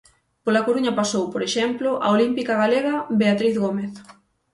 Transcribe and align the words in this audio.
Pola 0.45 0.65
Coruña 0.67 0.97
pasou, 0.99 1.23
por 1.33 1.41
exemplo, 1.47 1.89
a 2.05 2.07
olímpica 2.15 2.53
galega 2.61 2.93
Beatriz 3.19 3.55
Gómez. 3.63 3.93